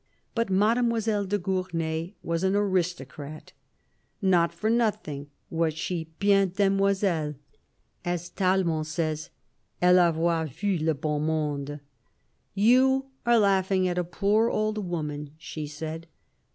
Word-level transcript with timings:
But 0.33 0.49
Mademoiselle 0.49 1.25
de 1.25 1.37
Gournay 1.37 2.15
was 2.23 2.43
an 2.43 2.55
aristo 2.55 3.05
crat. 3.05 3.51
Not 4.19 4.51
for 4.51 4.67
nothing 4.67 5.29
was 5.51 5.75
she 5.75 6.09
bien 6.17 6.49
demoiselle, 6.55 7.35
as 8.03 8.31
Tallemant 8.31 8.87
says." 8.87 9.29
EUe 9.83 9.99
avoit 10.09 10.49
vu 10.51 10.83
le 10.83 10.95
beau 10.95 11.19
monde." 11.19 11.81
"'You 12.71 13.09
are 13.27 13.37
laughing 13.37 13.87
at 13.87 13.97
the 13.97 14.03
poor 14.03 14.49
old 14.49 14.79
woman,' 14.89 15.35
she 15.37 15.67
said. 15.67 16.07